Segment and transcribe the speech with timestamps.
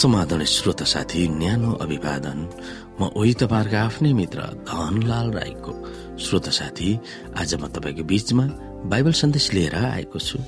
[0.00, 2.38] समाधान श्रोता साथी न्यानो अभिवादन।
[3.00, 5.72] म ओही तपाईँहरूको आफ्नै मित्र धनलाल राईको
[6.16, 6.88] श्रोता साथी।
[7.36, 8.44] आज म तपाईँको बीचमा
[8.88, 10.38] बाइबल सन्देश लिएर आएको छु।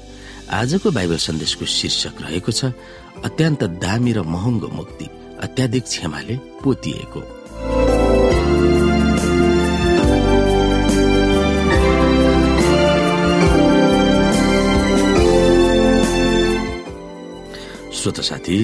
[0.49, 2.73] आजको बाइबल सन्देशको शीर्षक रहेको छ
[3.29, 5.07] अत्यन्त दामी र महँगो मुक्ति
[5.45, 7.21] अत्याधिक क्षमाले पोतिएको।
[17.93, 18.59] श्रोत साथी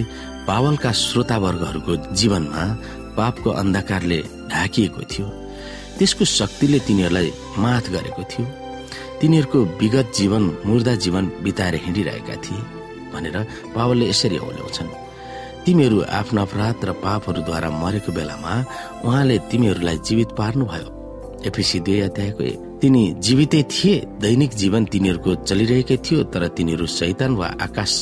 [0.49, 2.65] पावलका श्रोतावर्गहरूको जीवनमा
[3.17, 4.19] पापको अन्धकारले
[4.53, 5.27] ढाकिएको थियो।
[5.99, 8.47] त्यसको शक्तिले तिनीहरूलाई माथ गरेको थियो।
[9.21, 12.63] तिनीहरूको विगत जीवन मुर्दा जीवन बिताएर हिँडिरहेका थिए
[13.13, 13.37] भनेर
[13.77, 14.91] पावलले यसरी औल्याउँछन्
[15.65, 18.55] तिमीहरू आफ्नो अपराध र पापहरूद्वारा मरेको बेलामा
[19.05, 20.89] उहाँले तिमीहरूलाई जीवित पार्नुभयो।
[21.49, 22.45] एफिसी दुई अध्यायको
[22.81, 27.93] तिनी जीवितै थिए दैनिक जीवन तिनीहरूको चलिरहेकै थियो तर तिनीहरू शैतान वा आकाश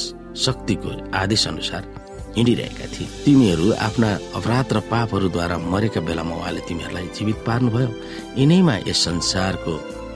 [0.44, 1.83] शक्तिको आदेश अनुसार
[2.37, 7.91] हिँडिरहेका थिए। तिमीहरू आफ्ना अपराध र पापहरूद्वारा मरेका बेलामा उहाँले तिमीहरूलाई जीवित पार्नुभयो।
[8.39, 9.75] यिनैमा यस संसारको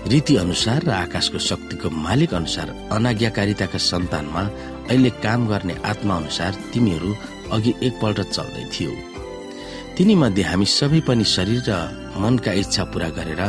[0.09, 4.43] रीति अनुसार र आकाशको शक्तिको मालिक अनुसार अनाज्ञाकारिताका सन्तानमा
[4.91, 7.11] अहिले काम गर्ने आत्मा अनुसार तिमीहरू
[7.53, 8.93] अघि एकपल्ट चल्दै थियौ।
[9.97, 11.73] तिनीमध्ये हामी सबै पनि शरीर र
[12.21, 13.43] मनका इच्छा पूरा गरेर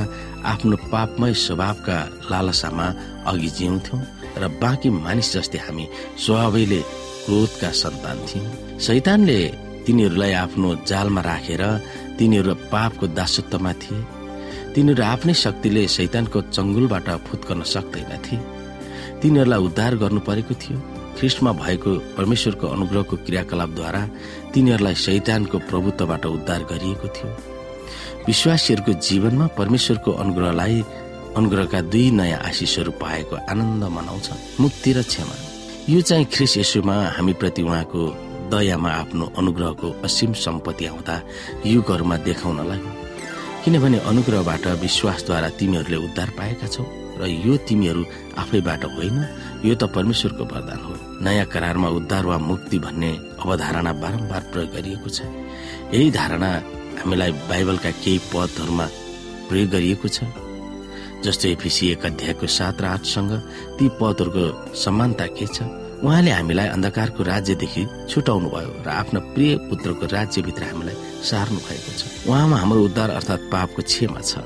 [0.43, 1.97] आफ्नो पापमय स्वभावका
[2.31, 2.87] लालसामा
[3.31, 4.01] अघि जिउँथ्यौं
[4.41, 5.85] र बाँकी मानिस जस्तै हामी
[6.23, 6.81] स्वभावैले
[7.25, 9.39] क्रोधका सन्तान थियौँ शैतानले
[9.85, 11.63] तिनीहरूलाई आफ्नो जालमा राखेर
[12.17, 14.05] तिनीहरू पापको दासत्वमा थिए।
[14.73, 18.37] तिनीहरू आफ्नै शक्तिले शैतानको चङ्गुलबाट फुत्कन सक्दैनथे।
[19.21, 20.77] तिनीहरूलाई उद्धार गर्नु परेको थियो।
[21.17, 24.01] ख्रिस्टमा भएको परमेश्वरको अनुग्रहको क्रियाकलापद्वारा
[24.53, 27.29] तिनीहरूलाई शैतानको प्रभुत्वबाट उद्धार गरिएको थियो।
[28.27, 30.83] विश्वासीहरूको जीवनमा परमेश्वरको अनुग्रहलाई
[31.37, 34.29] अनुग्रहका दुई नयाँ आशिषहरू पाएको आनन्द मनाउँछ।
[34.61, 35.50] मुक्ति र क्षमा।
[35.89, 38.01] यो चाहिँ ख्रिस यसुमा हामीप्रति उहाँको
[38.53, 41.15] दयामा आफ्नो अनुग्रहको असीम सम्पत्ति आउँदा
[41.65, 42.91] युगहरूमा देखाउन लाग्यो
[43.65, 46.85] किनभने अनुग्रहबाट विश्वासद्वारा तिमीहरूले उद्धार पाएका छौ
[47.17, 48.03] र यो तिमीहरू
[48.37, 49.17] आफैबाट होइन
[49.65, 50.93] यो त परमेश्वरको वरदान हो।
[51.25, 53.11] नयाँ करारमा उद्धार वा मुक्ति भन्ने
[53.41, 55.21] अवधारणा बारम्बार प्रयोग गरिएको छ।
[55.93, 56.49] यही धारणा
[57.01, 58.85] हामीलाई बाइबलका केही पदहरूमा
[59.49, 60.29] प्रयोग गरिएको छ।
[61.25, 63.31] जस्तो एफिसी एक अध्यायको सात र आठसँग
[63.77, 65.61] ती पदहरूको समानता के छ?
[66.01, 72.01] उहाँले हामीलाई अन्धकारको राज्यदेखि छुटाउनु भयो र आफ्ना प्रिय पुत्रको राज्यभित्र हामीलाई सार्नु भएको छ।
[72.25, 74.41] उहाँमा हाम्रो उद्धार अर्थात् पापको क्षमा छ।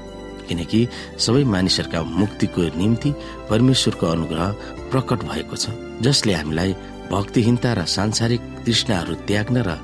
[0.48, 0.88] किनकि
[1.18, 3.12] सबै मानिसहरूका मुक्तिको निम्ति
[3.50, 4.52] परमेश्वरको अनुग्रह
[4.92, 5.74] प्रकट भएको छ
[6.06, 6.72] जसले हामीलाई
[7.12, 9.80] भक्तिहीनता र सांसारिक तृष्णाहरू त्याग्न र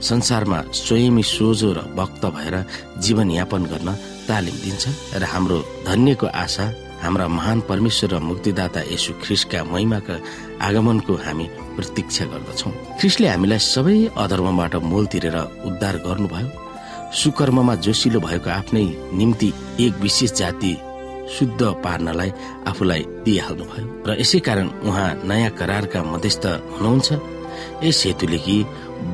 [0.00, 2.54] संसारमा स्वयमी सोझो र भक्त भएर
[3.04, 3.88] जीवनयापन गर्न
[4.28, 4.84] तालिम दिन्छ
[5.20, 6.66] र हाम्रो धन्यको आशा
[7.02, 10.14] हाम्रा महान परमेश्वर र मुक्तिदाता यसु ख्रिसका महिमाका
[10.66, 11.46] आगमनको हामी
[11.76, 15.36] प्रतीक्षा गर्दछौ। ख्रिसले हामीलाई सबै अधर्मबाट मोल तिरेर
[15.68, 16.48] उद्धार गर्नुभयो।
[17.12, 18.86] सुकर्ममा जोसिलो भएको आफ्नै
[19.18, 19.52] निम्ति
[19.84, 20.72] एक विशेष जाति
[21.34, 22.30] शुद्ध पार्नलाई
[22.68, 26.44] आफूलाई दिइहाल्नुभयो। र यसै कारण उहाँ नयाँ करारका मध्यस्थ
[26.80, 27.08] हुनुहुन्छ।
[27.84, 28.56] यस हेतुले कि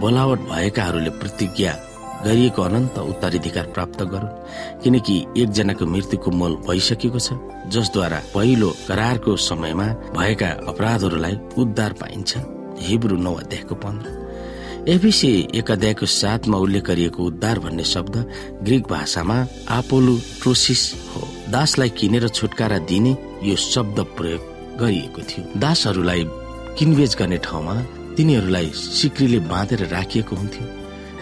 [0.01, 1.73] बोलावट भएकाहरूले प्रतिज्ञा
[2.25, 7.33] गरिएको अनन्त उत्तराधिकार प्राप्त गरून् किनकि एकजनाको मृत्युको मोल भइसकेको छ
[7.73, 9.87] जसद्वारा पहिलो करारको समयमा
[10.17, 12.37] भएका अपराधहरूलाई उद्धार पाइन्छ।
[12.81, 14.09] हिब्रू नौ अध्यायको पन्ध्र।
[14.89, 18.17] एफिसी एक अध्यायको साथमा उल्लेख गरिएको उद्धार भन्ने शब्द
[18.65, 19.37] ग्रिक भाषामा
[19.71, 21.23] आपोलो ट्रोसिस हो।
[21.53, 24.43] दासलाई किनेर छुटकारा दिने यो शब्द प्रयोग
[24.81, 26.25] गरिएको थियो। दासहरूलाई
[26.79, 27.75] किनबेच गर्ने ठाउँमा
[28.21, 30.65] तिनीहरूलाई सिक्रीले बाँधेर राखिएको हुन्थ्यो।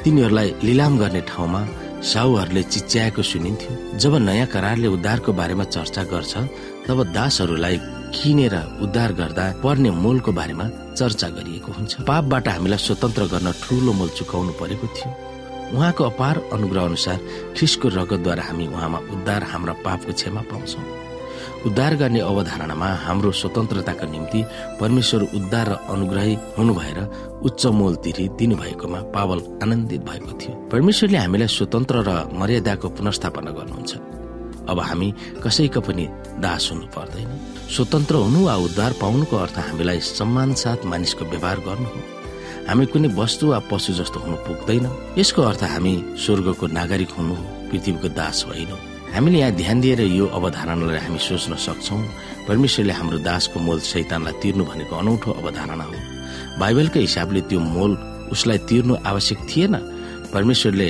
[0.03, 1.61] तिनीहरूलाई लिलाम गर्ने ठाउँमा
[2.03, 6.35] साहुहरूले चिच्याएको सुनिन्थ्यो। जब नयाँ करारले उद्धारको बारेमा चर्चा गर्छ
[6.91, 7.77] तब दासहरूलाई
[8.11, 10.67] किनेर उद्धार गर्दा पर्ने मोलको बारेमा
[10.99, 15.11] चर्चा गरिएको हुन्छ। पापबाट हामीलाई स्वतन्त्र गर्न ठुलो मोल चुकाउनु परेको थियो।
[15.79, 17.19] उहाँको अपार अनुग्रह अनुसार
[17.55, 20.83] ख्रिसको रगतद्वारा हामी उहाँमा उद्धार हाम्रा पापको क्षमा पाउँछौँ।
[21.66, 24.44] उद्धार गर्ने अवधारणामा हाम्रो स्वतन्त्रताको निम्ति
[24.81, 26.99] परमेश्वर उद्धार र अनुग्रही हुनु भएर
[27.43, 33.93] उच्च मोल तिरी दिनुभएकोमा पावल आनन्दित भएको थियो। परमेश्वरले हामीलाई स्वतन्त्र र मर्यादाको पुनर्स्थापना गर्नुहुन्छ।
[34.70, 35.08] अब हामी
[35.44, 36.05] कसैको पनि
[36.38, 37.31] दास हुनु पर्दैन।
[37.75, 42.00] स्वतन्त्र हुनु वा उद्धार पाउनुको अर्थ हामीलाई सम्मान साथ मानिसको व्यवहार गर्नु हो।
[42.69, 44.87] हामी कुनै वस्तु वा पशु जस्तो हुनु पुग्दैन।
[45.19, 47.34] यसको अर्थ हामी स्वर्गको नागरिक हुनु
[47.70, 52.02] पृथ्वीको दास होइनौँ। हामीले यहाँ ध्यान दिएर यो अवधारणालाई हामी सोच्न सक्छौँ।
[52.49, 55.96] परमेश्वरले हाम्रो दासको मोल शैतानलाई तिर्नु भनेको अनौठो अवधारणा हो।
[56.60, 57.93] बाइबलको हिसाबले त्यो मोल
[58.32, 59.75] उसलाई तिर्नु आवश्यक थिएन।
[60.32, 60.88] परमेश्वरले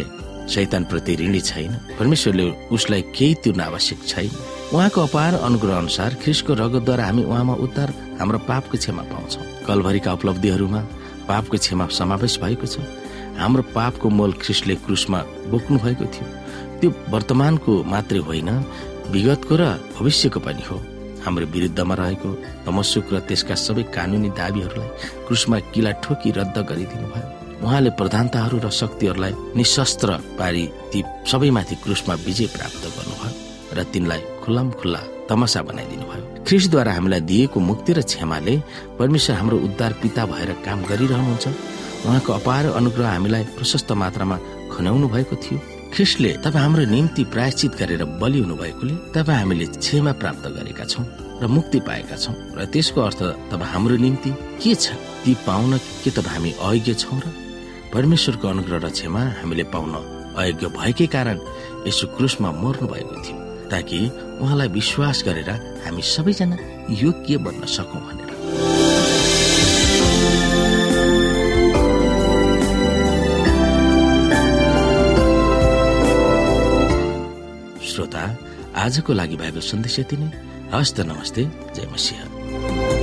[0.48, 4.30] शैतान प्रति ऋणी छैन। परमेश्वरले उसलाई केही तिर्न आवश्यक छैन।
[4.74, 10.80] उहाँको अपार अनुग्रह अनुसार ख्रिसको रगतद्वारा हामी उहाँमा उद्धार हाम्रो पापको क्षमा पाउँछौँ। कलभरीका उपलब्धिहरूमा
[11.28, 12.80] पापको क्षमा समावेश भएको छ।
[13.38, 15.20] हाम्रो पापको मोल ख्रिस्टले क्रुसमा
[15.52, 16.26] बोक्नु भएको थियो।
[16.80, 18.50] त्यो वर्तमानको मात्रै होइन
[19.12, 19.62] विगतको र
[19.96, 20.76] भविष्यको पनि हो।
[21.24, 22.28] हाम्रो विरुद्धमा रहेको
[22.66, 24.90] तमसुक र त्यसका सबै कानुनी दावीहरूलाई
[25.26, 27.28] क्रुसमा किला ठोकी रद्द गरिदिनु भयो
[27.64, 30.98] उहाँले प्रधानताहरू र शक्तिहरूलाई निशस्त्र पारी ती
[31.30, 33.30] सबैमाथि क्रुसमा विजय प्राप्त गर्नुभयो
[33.76, 38.54] र तिनलाई खुल्लाम खुल्ला तमासा बनाइदिनु भयो ख्रिसद्वारा हामीलाई दिएको मुक्ति र क्षमाले
[38.98, 41.46] परमेश्वर हाम्रो उद्धार पिता भएर काम गरिरहनुहुन्छ।
[42.06, 44.36] उहाँको अपार अनुग्रह हामीलाई प्रशस्त मात्रामा
[44.72, 45.58] खन्याउनु भएको थियो।
[45.94, 51.04] ख्रिस्टले तपाईँ हाम्रो निम्ति प्रायश्चित गरेर बलि हुनु भएकोले तपाईँ हामीले क्षमा प्राप्त गरेका छौँ
[51.42, 53.20] र मुक्ति पाएका छौँ र त्यसको अर्थ
[53.50, 54.30] तपाईँ हाम्रो निम्ति
[54.62, 54.92] के छ?
[55.24, 57.26] ती पाउन के तपाईँ हामी अयोग्य छौँ र
[57.94, 59.94] परमेश्वरको अनुग्रह र क्षमा हामीले पाउन
[60.38, 61.36] अयोग्य भएकै कारण
[61.88, 63.36] यसो क्रुसमा मर्नु भएको थियो
[63.72, 63.98] ताकि
[64.42, 65.50] उहाँलाई विश्वास गरेर
[65.84, 66.56] हामी सबैजना
[67.02, 68.87] योग्य बन्न सकौँ भनेर।
[77.98, 78.22] श्रोता
[78.76, 80.30] आजको लागि बाइबल सन्देश यति नै।
[80.70, 82.97] हस्त नमस्ते जय मसिंह।